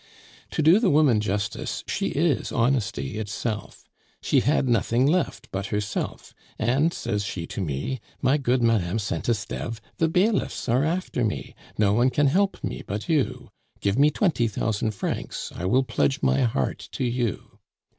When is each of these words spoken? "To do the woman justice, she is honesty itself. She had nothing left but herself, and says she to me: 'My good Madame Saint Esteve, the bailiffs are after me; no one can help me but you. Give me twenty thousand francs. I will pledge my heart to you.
"To 0.49 0.63
do 0.63 0.79
the 0.79 0.89
woman 0.89 1.21
justice, 1.21 1.83
she 1.87 2.07
is 2.07 2.51
honesty 2.51 3.19
itself. 3.19 3.87
She 4.19 4.39
had 4.39 4.67
nothing 4.67 5.05
left 5.05 5.51
but 5.51 5.67
herself, 5.67 6.33
and 6.57 6.91
says 6.91 7.23
she 7.23 7.45
to 7.45 7.61
me: 7.61 7.99
'My 8.19 8.39
good 8.39 8.63
Madame 8.63 8.97
Saint 8.97 9.29
Esteve, 9.29 9.79
the 9.97 10.09
bailiffs 10.09 10.67
are 10.67 10.83
after 10.83 11.23
me; 11.23 11.53
no 11.77 11.93
one 11.93 12.09
can 12.09 12.25
help 12.25 12.63
me 12.63 12.81
but 12.83 13.09
you. 13.09 13.51
Give 13.79 13.99
me 13.99 14.09
twenty 14.09 14.47
thousand 14.47 14.95
francs. 14.95 15.51
I 15.55 15.65
will 15.65 15.83
pledge 15.83 16.23
my 16.23 16.41
heart 16.45 16.79
to 16.93 17.03
you. 17.03 17.59